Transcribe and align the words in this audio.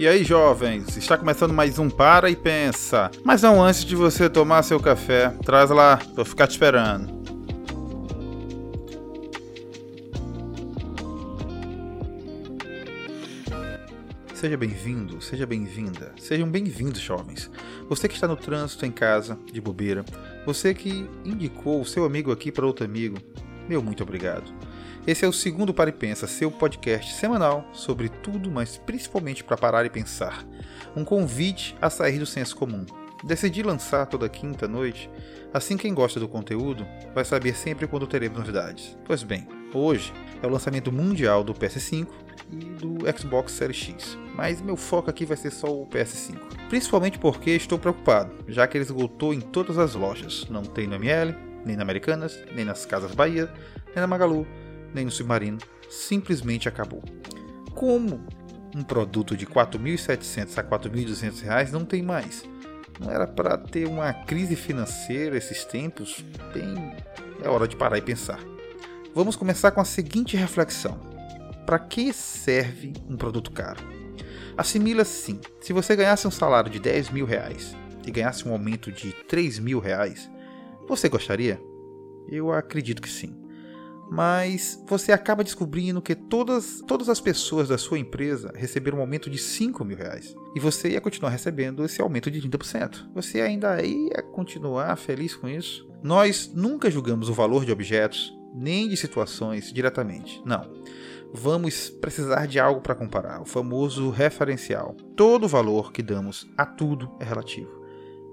E 0.00 0.08
aí, 0.08 0.24
jovens, 0.24 0.96
está 0.96 1.18
começando 1.18 1.52
mais 1.52 1.78
um 1.78 1.90
Para 1.90 2.30
e 2.30 2.34
Pensa. 2.34 3.10
Mas 3.22 3.42
não 3.42 3.62
antes 3.62 3.84
de 3.84 3.94
você 3.94 4.30
tomar 4.30 4.62
seu 4.62 4.80
café, 4.80 5.28
traz 5.44 5.68
lá, 5.68 5.96
vou 6.16 6.24
ficar 6.24 6.46
te 6.46 6.52
esperando. 6.52 7.20
Seja 14.32 14.56
bem-vindo, 14.56 15.20
seja 15.20 15.46
bem-vinda, 15.46 16.14
sejam 16.18 16.48
bem-vindos, 16.48 16.98
jovens. 16.98 17.50
Você 17.86 18.08
que 18.08 18.14
está 18.14 18.26
no 18.26 18.36
trânsito 18.36 18.86
em 18.86 18.90
casa, 18.90 19.38
de 19.52 19.60
bobeira, 19.60 20.02
você 20.46 20.72
que 20.72 21.06
indicou 21.26 21.78
o 21.78 21.84
seu 21.84 22.06
amigo 22.06 22.32
aqui 22.32 22.50
para 22.50 22.64
outro 22.64 22.86
amigo, 22.86 23.18
meu 23.70 23.80
muito 23.80 24.02
obrigado. 24.02 24.52
Esse 25.06 25.24
é 25.24 25.28
o 25.28 25.32
segundo 25.32 25.72
Para 25.72 25.90
e 25.90 25.92
Pensa, 25.92 26.26
seu 26.26 26.50
podcast 26.50 27.14
semanal 27.14 27.64
sobre 27.72 28.08
tudo, 28.08 28.50
mas 28.50 28.76
principalmente 28.76 29.44
para 29.44 29.56
parar 29.56 29.86
e 29.86 29.90
pensar. 29.90 30.44
Um 30.96 31.04
convite 31.04 31.76
a 31.80 31.88
sair 31.88 32.18
do 32.18 32.26
senso 32.26 32.56
comum. 32.56 32.84
Decidi 33.22 33.62
lançar 33.62 34.06
toda 34.06 34.28
quinta 34.28 34.66
noite, 34.66 35.08
assim 35.54 35.76
quem 35.76 35.94
gosta 35.94 36.18
do 36.18 36.26
conteúdo 36.26 36.84
vai 37.14 37.24
saber 37.24 37.54
sempre 37.54 37.86
quando 37.86 38.08
teremos 38.08 38.38
novidades. 38.38 38.98
Pois 39.04 39.22
bem, 39.22 39.46
hoje 39.72 40.12
é 40.42 40.46
o 40.48 40.50
lançamento 40.50 40.90
mundial 40.90 41.44
do 41.44 41.54
PS5 41.54 42.08
e 42.50 42.56
do 42.56 42.98
Xbox 43.16 43.52
Series 43.52 43.76
X, 43.76 44.18
mas 44.34 44.60
meu 44.60 44.76
foco 44.76 45.10
aqui 45.10 45.24
vai 45.24 45.36
ser 45.36 45.52
só 45.52 45.68
o 45.68 45.86
PS5. 45.86 46.40
Principalmente 46.68 47.20
porque 47.20 47.50
estou 47.50 47.78
preocupado, 47.78 48.34
já 48.48 48.66
que 48.66 48.76
ele 48.76 48.84
esgotou 48.84 49.32
em 49.32 49.40
todas 49.40 49.78
as 49.78 49.94
lojas. 49.94 50.48
Não 50.50 50.62
tem 50.62 50.88
no 50.88 50.96
ML, 50.96 51.49
nem 51.64 51.76
na 51.76 51.82
Americanas, 51.82 52.38
nem 52.54 52.64
nas 52.64 52.86
Casas 52.86 53.14
Bahia, 53.14 53.52
nem 53.86 53.96
na 53.96 54.06
Magalu, 54.06 54.46
nem 54.94 55.04
no 55.04 55.10
Submarino, 55.10 55.58
simplesmente 55.88 56.68
acabou. 56.68 57.02
Como 57.74 58.24
um 58.74 58.82
produto 58.82 59.36
de 59.36 59.46
4.700 59.46 60.58
a 60.58 60.64
4.200 60.64 61.42
reais 61.42 61.72
não 61.72 61.84
tem 61.84 62.02
mais? 62.02 62.44
Não 63.00 63.10
era 63.10 63.26
para 63.26 63.56
ter 63.56 63.86
uma 63.86 64.12
crise 64.12 64.54
financeira 64.54 65.36
esses 65.36 65.64
tempos? 65.64 66.24
Bem, 66.52 66.94
é 67.42 67.48
hora 67.48 67.66
de 67.66 67.76
parar 67.76 67.98
e 67.98 68.02
pensar. 68.02 68.38
Vamos 69.14 69.36
começar 69.36 69.70
com 69.70 69.80
a 69.80 69.84
seguinte 69.84 70.36
reflexão: 70.36 71.00
para 71.66 71.78
que 71.78 72.12
serve 72.12 72.92
um 73.08 73.16
produto 73.16 73.50
caro? 73.50 73.80
Assimila 74.56 75.02
assim: 75.02 75.40
se 75.60 75.72
você 75.72 75.96
ganhasse 75.96 76.26
um 76.26 76.30
salário 76.30 76.70
de 76.70 76.78
10 76.78 77.10
mil 77.10 77.24
reais 77.24 77.74
e 78.06 78.10
ganhasse 78.10 78.46
um 78.46 78.52
aumento 78.52 78.92
de 78.92 79.12
3 79.26 79.58
mil 79.58 79.80
reais, 79.80 80.30
você 80.90 81.08
gostaria? 81.08 81.60
Eu 82.28 82.52
acredito 82.52 83.00
que 83.00 83.08
sim 83.08 83.40
mas 84.10 84.82
você 84.88 85.12
acaba 85.12 85.44
descobrindo 85.44 86.02
que 86.02 86.16
todas, 86.16 86.82
todas 86.86 87.08
as 87.08 87.20
pessoas 87.20 87.68
da 87.68 87.78
sua 87.78 87.96
empresa 87.96 88.52
receberam 88.56 88.98
um 88.98 89.02
aumento 89.02 89.30
de 89.30 89.38
5 89.38 89.84
mil 89.84 89.96
reais. 89.96 90.34
E 90.52 90.58
você 90.58 90.90
ia 90.90 91.00
continuar 91.00 91.30
recebendo 91.30 91.84
esse 91.84 92.02
aumento 92.02 92.28
de 92.28 92.42
30%. 92.42 93.08
Você 93.14 93.40
ainda 93.40 93.80
ia 93.80 94.20
continuar 94.32 94.96
feliz 94.96 95.36
com 95.36 95.48
isso? 95.48 95.88
Nós 96.02 96.50
nunca 96.52 96.90
julgamos 96.90 97.28
o 97.28 97.32
valor 97.32 97.64
de 97.64 97.70
objetos, 97.70 98.34
nem 98.52 98.88
de 98.88 98.96
situações 98.96 99.72
diretamente. 99.72 100.42
Não. 100.44 100.68
Vamos 101.32 101.88
precisar 101.88 102.46
de 102.46 102.58
algo 102.58 102.80
para 102.80 102.96
comparar, 102.96 103.40
o 103.40 103.44
famoso 103.44 104.10
referencial. 104.10 104.96
Todo 105.14 105.46
valor 105.46 105.92
que 105.92 106.02
damos 106.02 106.50
a 106.58 106.66
tudo 106.66 107.08
é 107.20 107.24
relativo. 107.24 107.70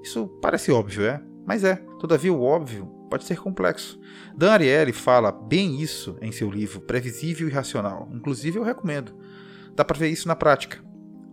Isso 0.02 0.28
parece 0.41 0.72
óbvio, 0.72 1.05
é? 1.05 1.22
Mas 1.48 1.64
é. 1.64 1.78
Todavia, 1.98 2.34
o 2.34 2.44
óbvio 2.44 2.86
pode 3.09 3.23
ser 3.23 3.40
complexo. 3.40 3.98
Dan 4.36 4.52
Ariely 4.52 4.92
fala 4.92 5.31
bem 5.31 5.81
isso 5.81 6.17
em 6.22 6.30
seu 6.30 6.52
livro 6.52 6.81
Previsível 6.81 7.48
e 7.48 7.52
Racional. 7.52 8.09
Inclusive, 8.14 8.59
eu 8.59 8.64
recomendo. 8.64 9.16
Dá 9.73 9.86
para 9.86 9.98
ver 9.98 10.09
isso 10.09 10.28
na 10.28 10.36
prática. 10.36 10.84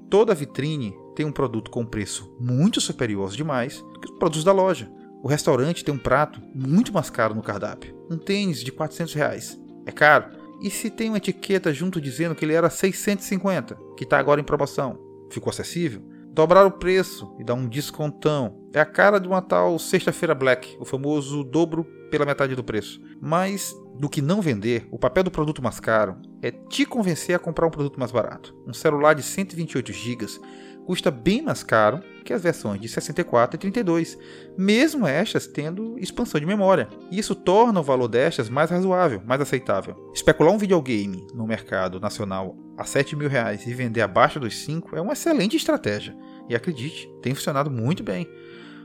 Toda 0.09 0.35
vitrine 0.35 0.95
tem 1.17 1.27
um 1.27 1.33
produto 1.33 1.69
com 1.69 1.85
preço 1.85 2.33
muito 2.39 2.81
superior 2.81 3.33
demais 3.33 3.85
que 4.01 4.13
os 4.13 4.19
produtos 4.19 4.45
da 4.45 4.53
loja. 4.53 4.89
O 5.21 5.27
restaurante 5.27 5.85
tem 5.85 5.93
um 5.93 5.99
prato 5.99 6.41
muito 6.55 6.93
mais 6.93 7.11
caro 7.11 7.35
no 7.35 7.43
cardápio. 7.43 7.99
Um 8.09 8.17
tênis 8.17 8.63
de 8.63 8.71
400 8.71 9.15
reais. 9.15 9.61
É 9.85 9.91
caro. 9.91 10.27
E 10.63 10.71
se 10.71 10.91
tem 10.91 11.09
uma 11.09 11.17
etiqueta 11.17 11.75
junto 11.75 12.01
dizendo 12.01 12.35
que 12.35 12.45
ele 12.45 12.55
era 12.55 12.71
650, 12.71 13.77
que 13.97 14.05
está 14.05 14.19
agora 14.19 14.41
em 14.41 14.45
promoção? 14.45 14.99
Ficou 15.31 15.51
acessível? 15.51 16.03
Dobrar 16.35 16.67
o 16.67 16.71
preço 16.73 17.33
e 17.39 17.45
dar 17.45 17.55
um 17.55 17.69
descontão. 17.69 18.59
É 18.73 18.81
a 18.81 18.85
cara 18.85 19.21
de 19.21 19.29
uma 19.29 19.41
tal 19.41 19.79
sexta-feira 19.79 20.35
black, 20.35 20.77
o 20.81 20.85
famoso 20.85 21.45
dobro 21.45 21.85
pela 22.11 22.27
metade 22.27 22.57
do 22.57 22.65
preço. 22.65 23.01
Mas 23.21 23.73
do 24.01 24.09
que 24.09 24.21
não 24.21 24.43
vender, 24.43 24.85
o 24.91 24.99
papel 24.99 25.23
do 25.23 25.31
produto 25.31 25.63
mais 25.63 25.79
caro 25.79 26.17
é 26.43 26.51
te 26.51 26.85
convencer 26.85 27.37
a 27.37 27.39
comprar 27.39 27.69
um 27.69 27.71
produto 27.71 28.01
mais 28.01 28.11
barato. 28.11 28.53
Um 28.67 28.75
celular 28.75 29.15
de 29.15 29.23
128 29.23 29.93
GB 29.93 30.27
custa 30.87 31.11
bem 31.11 31.43
mais 31.43 31.63
caro 31.63 32.03
que 32.25 32.33
as 32.33 32.43
versões 32.43 32.81
de 32.81 32.89
64 32.89 33.57
e 33.57 33.59
32, 33.59 34.19
mesmo 34.57 35.07
estas 35.07 35.47
tendo 35.47 35.99
expansão 35.99 36.41
de 36.41 36.47
memória. 36.47 36.89
Isso 37.11 37.35
torna 37.35 37.81
o 37.81 37.83
valor 37.83 38.09
destas 38.09 38.49
mais 38.49 38.71
razoável, 38.71 39.23
mais 39.27 39.41
aceitável. 39.41 40.11
Especular 40.15 40.53
um 40.53 40.59
videogame 40.59 41.27
no 41.35 41.47
mercado 41.47 42.01
nacional 42.01 42.57
a 42.77 42.85
7 42.85 43.15
mil 43.15 43.29
reais 43.29 43.67
e 43.67 43.75
vender 43.75 44.01
abaixo 44.01 44.41
dos 44.41 44.57
5 44.59 44.97
é 44.97 45.01
uma 45.01 45.13
excelente 45.13 45.57
estratégia. 45.57 46.17
E 46.49 46.55
acredite, 46.55 47.09
tem 47.23 47.35
funcionado 47.35 47.71
muito 47.71 48.03
bem. 48.03 48.29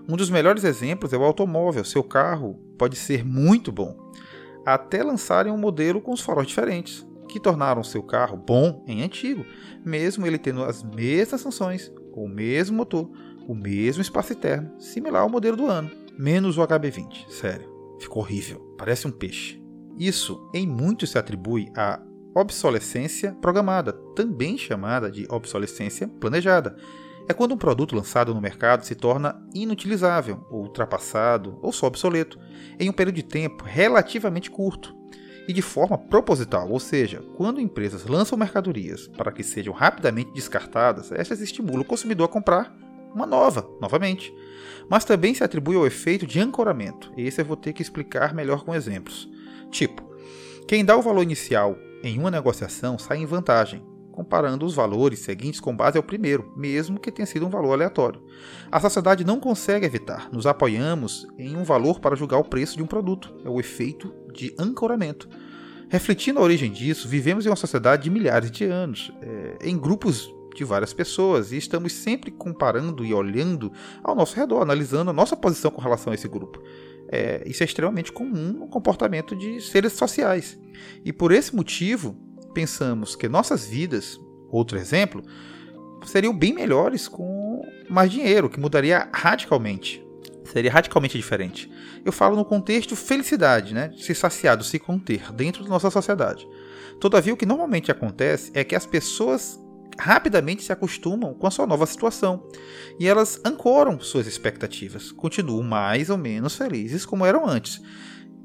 Um 0.07 0.17
dos 0.17 0.29
melhores 0.29 0.63
exemplos 0.63 1.13
é 1.13 1.17
o 1.17 1.23
automóvel. 1.23 1.85
Seu 1.85 2.03
carro 2.03 2.59
pode 2.77 2.95
ser 2.95 3.23
muito 3.25 3.71
bom, 3.71 3.95
até 4.65 5.03
lançarem 5.03 5.51
um 5.51 5.57
modelo 5.57 6.01
com 6.01 6.11
os 6.11 6.21
faróis 6.21 6.47
diferentes, 6.47 7.05
que 7.29 7.39
tornaram 7.39 7.83
seu 7.83 8.03
carro 8.03 8.35
bom 8.35 8.83
em 8.87 9.03
antigo, 9.03 9.45
mesmo 9.85 10.25
ele 10.25 10.37
tendo 10.37 10.63
as 10.63 10.83
mesmas 10.83 11.41
funções, 11.41 11.91
com 12.11 12.25
o 12.25 12.29
mesmo 12.29 12.75
motor, 12.75 13.09
o 13.47 13.55
mesmo 13.55 14.01
espaço 14.01 14.33
interno, 14.33 14.73
similar 14.79 15.21
ao 15.21 15.29
modelo 15.29 15.55
do 15.55 15.67
ano, 15.67 15.89
menos 16.17 16.57
o 16.57 16.61
HB20. 16.61 17.29
Sério, 17.29 17.69
ficou 17.99 18.23
horrível, 18.23 18.59
parece 18.77 19.07
um 19.07 19.11
peixe. 19.11 19.63
Isso 19.97 20.49
em 20.53 20.67
muito 20.67 21.05
se 21.05 21.17
atribui 21.17 21.71
à 21.75 22.01
obsolescência 22.35 23.33
programada, 23.41 23.93
também 24.15 24.57
chamada 24.57 25.11
de 25.11 25.25
obsolescência 25.29 26.07
planejada 26.07 26.75
é 27.29 27.33
quando 27.33 27.53
um 27.53 27.57
produto 27.57 27.95
lançado 27.95 28.33
no 28.33 28.41
mercado 28.41 28.83
se 28.83 28.95
torna 28.95 29.39
inutilizável, 29.53 30.43
ultrapassado, 30.49 31.59
ou 31.61 31.71
só 31.71 31.85
obsoleto, 31.85 32.39
em 32.79 32.89
um 32.89 32.93
período 32.93 33.17
de 33.17 33.23
tempo 33.23 33.63
relativamente 33.63 34.49
curto 34.49 34.97
e 35.49 35.53
de 35.53 35.63
forma 35.63 35.97
proposital, 35.97 36.69
ou 36.69 36.79
seja, 36.79 37.23
quando 37.35 37.59
empresas 37.59 38.05
lançam 38.05 38.37
mercadorias 38.37 39.07
para 39.07 39.31
que 39.31 39.41
sejam 39.41 39.73
rapidamente 39.73 40.31
descartadas, 40.31 41.11
estas 41.11 41.41
estimulam 41.41 41.81
o 41.81 41.85
consumidor 41.85 42.25
a 42.25 42.31
comprar 42.31 42.71
uma 43.15 43.25
nova, 43.25 43.67
novamente. 43.81 44.31
Mas 44.87 45.03
também 45.03 45.33
se 45.33 45.43
atribui 45.43 45.75
ao 45.75 45.87
efeito 45.87 46.27
de 46.27 46.39
ancoramento, 46.39 47.11
esse 47.17 47.41
eu 47.41 47.45
vou 47.45 47.57
ter 47.57 47.73
que 47.73 47.81
explicar 47.81 48.31
melhor 48.31 48.63
com 48.63 48.75
exemplos. 48.75 49.27
Tipo, 49.71 50.07
quem 50.67 50.85
dá 50.85 50.95
o 50.95 51.01
valor 51.01 51.23
inicial 51.23 51.75
em 52.03 52.19
uma 52.19 52.29
negociação 52.29 52.99
sai 52.99 53.17
em 53.17 53.25
vantagem, 53.25 53.83
comparando 54.19 54.65
os 54.65 54.75
valores 54.75 55.19
seguintes 55.19 55.61
com 55.61 55.73
base 55.73 55.95
ao 55.95 56.03
primeiro, 56.03 56.51
mesmo 56.53 56.99
que 56.99 57.09
tenha 57.09 57.25
sido 57.25 57.47
um 57.47 57.49
valor 57.49 57.71
aleatório. 57.71 58.21
A 58.69 58.77
sociedade 58.77 59.23
não 59.23 59.39
consegue 59.39 59.85
evitar, 59.85 60.29
nos 60.29 60.45
apoiamos 60.45 61.25
em 61.37 61.55
um 61.55 61.63
valor 61.63 62.01
para 62.01 62.17
julgar 62.17 62.37
o 62.37 62.43
preço 62.43 62.75
de 62.75 62.83
um 62.83 62.85
produto, 62.85 63.33
é 63.45 63.49
o 63.49 63.61
efeito 63.61 64.13
de 64.33 64.53
ancoramento. 64.59 65.29
Refletindo 65.87 66.37
a 66.37 66.43
origem 66.43 66.69
disso, 66.69 67.07
vivemos 67.07 67.45
em 67.45 67.49
uma 67.49 67.55
sociedade 67.55 68.03
de 68.03 68.09
milhares 68.09 68.51
de 68.51 68.65
anos, 68.65 69.09
é, 69.21 69.57
em 69.61 69.77
grupos 69.77 70.29
de 70.53 70.65
várias 70.65 70.91
pessoas, 70.91 71.53
e 71.53 71.57
estamos 71.57 71.93
sempre 71.93 72.29
comparando 72.29 73.05
e 73.05 73.13
olhando 73.13 73.71
ao 74.03 74.13
nosso 74.13 74.35
redor, 74.35 74.61
analisando 74.61 75.11
a 75.11 75.13
nossa 75.13 75.37
posição 75.37 75.71
com 75.71 75.79
relação 75.79 76.11
a 76.11 76.13
esse 76.13 76.27
grupo. 76.27 76.61
É, 77.09 77.41
isso 77.45 77.63
é 77.63 77.65
extremamente 77.65 78.11
comum 78.11 78.51
no 78.51 78.67
comportamento 78.67 79.33
de 79.33 79.61
seres 79.61 79.93
sociais. 79.93 80.59
E 81.05 81.13
por 81.13 81.31
esse 81.31 81.55
motivo, 81.55 82.15
pensamos 82.59 83.15
que 83.15 83.29
nossas 83.29 83.65
vidas, 83.65 84.19
outro 84.51 84.77
exemplo, 84.77 85.23
seriam 86.05 86.37
bem 86.37 86.53
melhores 86.53 87.07
com 87.07 87.61
mais 87.89 88.11
dinheiro, 88.11 88.49
que 88.49 88.59
mudaria 88.59 89.07
radicalmente. 89.13 90.05
Seria 90.43 90.69
radicalmente 90.69 91.15
diferente. 91.15 91.71
Eu 92.03 92.11
falo 92.11 92.35
no 92.35 92.43
contexto 92.43 92.97
felicidade, 92.97 93.73
né? 93.73 93.93
Se 93.97 94.13
saciado, 94.13 94.65
se 94.65 94.77
conter 94.77 95.31
dentro 95.31 95.63
da 95.63 95.69
nossa 95.69 95.89
sociedade. 95.89 96.45
Todavia, 96.99 97.33
o 97.33 97.37
que 97.37 97.45
normalmente 97.45 97.91
acontece 97.91 98.51
é 98.53 98.61
que 98.65 98.75
as 98.75 98.85
pessoas 98.85 99.57
rapidamente 99.97 100.61
se 100.61 100.73
acostumam 100.73 101.33
com 101.33 101.47
a 101.47 101.51
sua 101.51 101.65
nova 101.65 101.85
situação 101.85 102.45
e 102.99 103.07
elas 103.07 103.39
ancoram 103.45 104.01
suas 104.01 104.27
expectativas, 104.27 105.13
continuam 105.13 105.63
mais 105.63 106.09
ou 106.09 106.17
menos 106.17 106.55
felizes 106.55 107.05
como 107.05 107.25
eram 107.25 107.47
antes, 107.47 107.81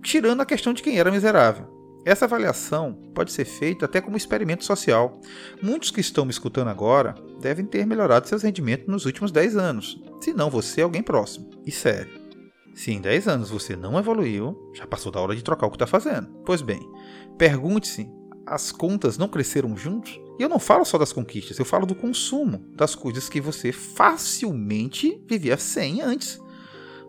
tirando 0.02 0.40
a 0.40 0.46
questão 0.46 0.72
de 0.72 0.84
quem 0.84 1.00
era 1.00 1.10
miserável. 1.10 1.73
Essa 2.04 2.26
avaliação 2.26 2.92
pode 3.14 3.32
ser 3.32 3.46
feita 3.46 3.86
até 3.86 4.00
como 4.00 4.16
experimento 4.16 4.64
social. 4.64 5.20
Muitos 5.62 5.90
que 5.90 6.00
estão 6.00 6.24
me 6.24 6.30
escutando 6.30 6.68
agora 6.68 7.14
devem 7.40 7.64
ter 7.64 7.86
melhorado 7.86 8.28
seus 8.28 8.42
rendimentos 8.42 8.86
nos 8.86 9.06
últimos 9.06 9.32
10 9.32 9.56
anos, 9.56 10.00
se 10.20 10.34
não 10.34 10.50
você 10.50 10.82
é 10.82 10.84
alguém 10.84 11.02
próximo. 11.02 11.48
E 11.64 11.70
sério, 11.70 12.12
se 12.74 12.92
em 12.92 13.00
10 13.00 13.28
anos 13.28 13.50
você 13.50 13.74
não 13.74 13.98
evoluiu, 13.98 14.70
já 14.74 14.86
passou 14.86 15.10
da 15.10 15.20
hora 15.20 15.34
de 15.34 15.42
trocar 15.42 15.66
o 15.66 15.70
que 15.70 15.76
está 15.76 15.86
fazendo. 15.86 16.28
Pois 16.44 16.60
bem, 16.60 16.80
pergunte-se: 17.38 18.06
as 18.46 18.70
contas 18.70 19.16
não 19.16 19.28
cresceram 19.28 19.76
juntos? 19.76 20.20
E 20.38 20.42
eu 20.42 20.48
não 20.48 20.58
falo 20.58 20.84
só 20.84 20.98
das 20.98 21.12
conquistas, 21.12 21.58
eu 21.58 21.64
falo 21.64 21.86
do 21.86 21.94
consumo, 21.94 22.58
das 22.74 22.94
coisas 22.94 23.28
que 23.28 23.40
você 23.40 23.72
facilmente 23.72 25.22
vivia 25.26 25.56
sem 25.56 26.02
antes. 26.02 26.40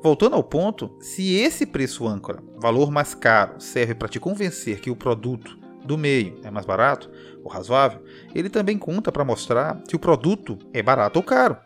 Voltando 0.01 0.36
ao 0.36 0.44
ponto, 0.44 0.95
se 1.00 1.33
esse 1.36 1.65
preço 1.65 2.07
âncora, 2.07 2.44
valor 2.57 2.92
mais 2.92 3.15
caro, 3.15 3.59
serve 3.59 3.95
para 3.95 4.07
te 4.07 4.19
convencer 4.19 4.80
que 4.80 4.92
o 4.92 4.95
produto 4.95 5.57
do 5.83 5.97
meio 5.97 6.39
é 6.44 6.51
mais 6.51 6.65
barato 6.65 7.09
ou 7.44 7.51
razoável, 7.51 8.03
ele 8.33 8.50
também 8.50 8.77
conta 8.77 9.12
para 9.12 9.24
mostrar 9.24 9.81
que 9.88 9.95
o 9.95 10.00
produto 10.00 10.57
é 10.74 10.81
barato 10.81 11.19
ou 11.19 11.24
caro. 11.24 11.57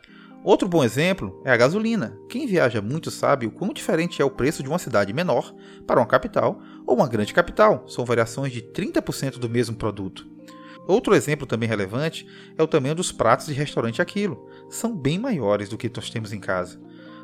Outro 0.41 0.69
bom 0.69 0.83
exemplo 0.83 1.41
é 1.43 1.51
a 1.51 1.57
gasolina. 1.57 2.17
Quem 2.29 2.47
viaja 2.47 2.81
muito 2.81 3.11
sabe 3.11 3.45
o 3.45 3.51
quão 3.51 3.73
diferente 3.73 4.21
é 4.21 4.25
o 4.25 4.31
preço 4.31 4.63
de 4.63 4.69
uma 4.69 4.79
cidade 4.79 5.11
menor 5.11 5.53
para 5.85 5.99
uma 5.99 6.05
capital 6.05 6.61
ou 6.87 6.95
uma 6.95 7.09
grande 7.09 7.33
capital. 7.33 7.83
São 7.87 8.05
variações 8.05 8.53
de 8.53 8.61
30% 8.61 9.37
do 9.37 9.49
mesmo 9.49 9.75
produto. 9.75 10.25
Outro 10.87 11.13
exemplo 11.13 11.45
também 11.45 11.67
relevante 11.67 12.25
é 12.57 12.63
o 12.63 12.67
tamanho 12.67 12.95
dos 12.95 13.11
pratos 13.11 13.47
de 13.47 13.53
restaurante 13.53 14.01
aquilo. 14.01 14.49
São 14.69 14.95
bem 14.95 15.19
maiores 15.19 15.67
do 15.67 15.77
que 15.77 15.91
nós 15.93 16.09
temos 16.09 16.31
em 16.31 16.39
casa. 16.39 16.79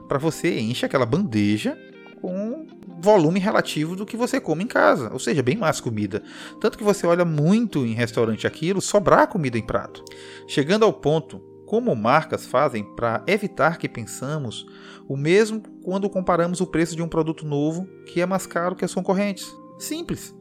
Para 0.08 0.18
você 0.18 0.60
enche 0.60 0.86
aquela 0.86 1.06
bandeja 1.06 1.78
com 2.22 2.66
volume 3.00 3.40
relativo 3.40 3.96
do 3.96 4.06
que 4.06 4.18
você 4.18 4.40
come 4.40 4.64
em 4.64 4.68
casa, 4.68 5.12
ou 5.12 5.20
seja, 5.20 5.44
bem 5.44 5.58
mais 5.58 5.80
comida. 5.80 6.24
Tanto 6.60 6.78
que 6.78 6.84
você 6.84 7.06
olha 7.06 7.26
muito 7.26 7.86
em 7.86 7.94
restaurante 7.94 8.48
aquilo 8.48 8.82
sobrar 8.82 9.28
comida 9.28 9.58
em 9.58 9.66
prato. 9.66 10.04
Chegando 10.48 10.86
ao 10.86 10.94
ponto 10.94 11.40
como 11.66 11.96
marcas 11.96 12.46
fazem 12.46 12.84
para 12.96 13.24
evitar 13.28 13.78
que 13.78 13.90
pensamos 13.90 14.66
o 15.08 15.18
mesmo 15.18 15.62
quando 15.84 16.10
comparamos 16.10 16.62
o 16.62 16.68
preço 16.68 16.96
de 16.96 17.02
um 17.02 17.08
produto 17.08 17.46
novo 17.46 17.88
que 18.06 18.22
é 18.22 18.26
mais 18.26 18.46
caro 18.48 18.76
que 18.76 18.86
as 18.86 18.94
concorrentes. 18.94 19.54
Simples. 19.78 20.34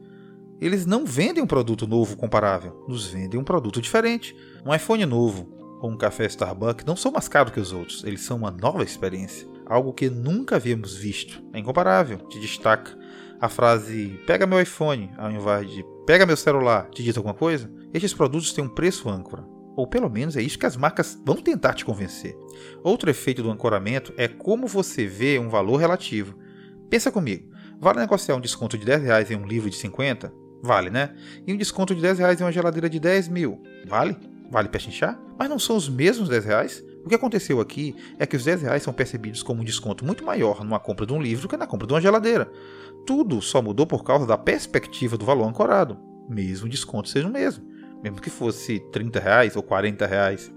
Eles 0.61 0.85
não 0.85 1.05
vendem 1.05 1.43
um 1.43 1.47
produto 1.47 1.85
novo 1.85 2.15
comparável, 2.15 2.85
nos 2.87 3.05
vendem 3.07 3.39
um 3.39 3.43
produto 3.43 3.81
diferente. 3.81 4.35
Um 4.65 4.73
iPhone 4.73 5.05
novo 5.05 5.49
ou 5.81 5.91
um 5.91 5.97
café 5.97 6.25
Starbucks 6.25 6.85
não 6.85 6.95
são 6.95 7.11
mais 7.11 7.27
caros 7.27 7.51
que 7.53 7.59
os 7.59 7.73
outros, 7.73 8.03
eles 8.03 8.21
são 8.21 8.37
uma 8.37 8.51
nova 8.51 8.83
experiência, 8.83 9.47
algo 9.65 9.93
que 9.93 10.09
nunca 10.09 10.55
havíamos 10.55 10.95
visto. 10.95 11.43
É 11.53 11.59
incomparável, 11.59 12.17
te 12.29 12.39
destaca. 12.39 12.97
A 13.39 13.49
frase 13.49 14.19
pega 14.25 14.45
meu 14.45 14.61
iPhone 14.61 15.11
ao 15.17 15.31
invés 15.31 15.69
de 15.69 15.85
pega 16.05 16.25
meu 16.25 16.37
celular 16.37 16.89
te 16.89 17.03
diz 17.03 17.17
alguma 17.17 17.33
coisa? 17.33 17.69
Estes 17.93 18.13
produtos 18.13 18.53
têm 18.53 18.63
um 18.63 18.69
preço 18.69 19.09
âncora, 19.09 19.45
ou 19.75 19.87
pelo 19.87 20.09
menos 20.09 20.37
é 20.37 20.41
isso 20.41 20.57
que 20.57 20.65
as 20.65 20.77
marcas 20.77 21.19
vão 21.25 21.35
tentar 21.35 21.73
te 21.73 21.83
convencer. 21.83 22.35
Outro 22.83 23.09
efeito 23.09 23.43
do 23.43 23.51
ancoramento 23.51 24.13
é 24.17 24.27
como 24.27 24.67
você 24.67 25.05
vê 25.05 25.37
um 25.37 25.49
valor 25.49 25.77
relativo. 25.77 26.37
Pensa 26.89 27.11
comigo, 27.11 27.51
vale 27.79 27.99
negociar 27.99 28.35
um 28.35 28.41
desconto 28.41 28.77
de 28.77 28.85
10 28.85 29.03
reais 29.03 29.31
em 29.31 29.35
um 29.35 29.45
livro 29.45 29.69
de 29.69 29.75
50? 29.75 30.31
Vale, 30.61 30.89
né? 30.89 31.13
E 31.45 31.53
um 31.53 31.57
desconto 31.57 31.93
de 31.93 32.01
10 32.01 32.19
reais 32.19 32.41
em 32.41 32.43
uma 32.43 32.51
geladeira 32.51 32.89
de 32.89 32.99
10 32.99 33.27
mil? 33.27 33.61
Vale? 33.87 34.17
Vale 34.49 34.69
chinchar? 34.79 35.19
Mas 35.37 35.49
não 35.49 35.59
são 35.59 35.75
os 35.75 35.89
mesmos 35.89 36.29
10 36.29 36.45
reais? 36.45 36.84
O 37.05 37.09
que 37.09 37.15
aconteceu 37.15 37.61
aqui 37.61 37.95
é 38.17 38.25
que 38.25 38.35
os 38.35 38.43
10 38.43 38.63
reais 38.63 38.83
são 38.83 38.91
percebidos 38.91 39.43
como 39.43 39.61
um 39.61 39.65
desconto 39.65 40.03
muito 40.03 40.25
maior 40.25 40.63
numa 40.63 40.79
compra 40.79 41.05
de 41.05 41.13
um 41.13 41.21
livro 41.21 41.47
que 41.47 41.55
na 41.55 41.67
compra 41.67 41.87
de 41.87 41.93
uma 41.93 42.01
geladeira. 42.01 42.51
Tudo 43.05 43.41
só 43.41 43.61
mudou 43.61 43.85
por 43.85 44.03
causa 44.03 44.25
da 44.25 44.37
perspectiva 44.37 45.17
do 45.17 45.25
valor 45.25 45.47
ancorado, 45.47 45.97
mesmo 46.27 46.65
o 46.65 46.69
desconto 46.69 47.07
seja 47.07 47.27
o 47.27 47.31
mesmo 47.31 47.75
mesmo 48.05 48.21
que 48.21 48.29
fosse 48.29 48.79
30 48.91 49.19
reais 49.19 49.55
ou 49.55 49.63
40 49.63 50.05
reais. 50.05 50.53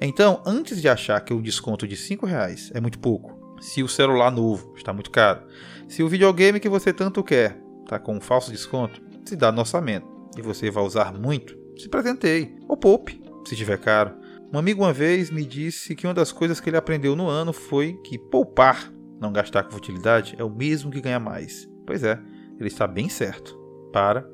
Então, 0.00 0.40
antes 0.46 0.80
de 0.80 0.88
achar 0.88 1.20
que 1.20 1.34
o 1.34 1.42
desconto 1.42 1.88
de 1.88 1.96
5 1.96 2.24
reais 2.24 2.70
é 2.72 2.80
muito 2.80 3.00
pouco, 3.00 3.36
se 3.60 3.82
o 3.82 3.88
celular 3.88 4.30
novo 4.30 4.74
está 4.76 4.92
muito 4.92 5.10
caro, 5.10 5.42
se 5.88 6.04
o 6.04 6.08
videogame 6.08 6.60
que 6.60 6.68
você 6.68 6.92
tanto 6.92 7.24
quer 7.24 7.60
está 7.82 7.98
com 7.98 8.16
um 8.16 8.20
falso 8.20 8.52
desconto, 8.52 9.02
se 9.24 9.34
dá 9.34 9.50
no 9.50 9.60
orçamento 9.60 10.06
e 10.36 10.42
você 10.42 10.70
vai 10.70 10.84
usar 10.84 11.12
muito, 11.12 11.58
se 11.76 11.88
presenteie 11.88 12.56
ou 12.68 12.76
poupe, 12.76 13.20
se 13.44 13.56
tiver 13.56 13.78
caro. 13.78 14.14
Um 14.52 14.58
amigo 14.58 14.82
uma 14.82 14.92
vez 14.92 15.30
me 15.30 15.44
disse 15.44 15.94
que 15.94 16.06
uma 16.06 16.14
das 16.14 16.32
coisas 16.32 16.58
que 16.58 16.70
ele 16.70 16.76
aprendeu 16.76 17.14
no 17.14 17.28
ano 17.28 17.52
foi 17.52 17.94
que 18.04 18.18
poupar, 18.18 18.90
não 19.20 19.30
gastar 19.30 19.62
com 19.64 19.72
futilidade, 19.72 20.34
é 20.38 20.44
o 20.44 20.48
mesmo 20.48 20.90
que 20.90 21.02
ganhar 21.02 21.20
mais. 21.20 21.68
Pois 21.86 22.02
é, 22.02 22.18
ele 22.58 22.68
está 22.68 22.86
bem 22.86 23.08
certo. 23.08 23.58
Para 23.92 24.26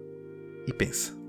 e 0.69 0.72
pensa. 0.72 1.23